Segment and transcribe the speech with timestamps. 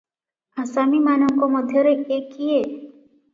[0.63, 2.59] ଆସାମୀମାନଙ୍କ ମଧ୍ୟରେ ଏ କିଏ?